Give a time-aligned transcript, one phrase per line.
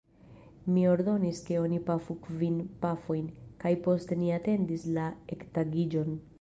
[0.75, 2.57] Mi ordonis ke oni pafu kvin
[2.87, 3.29] pafojn,
[3.65, 6.23] kaj poste ni atendis la ektagiĝon.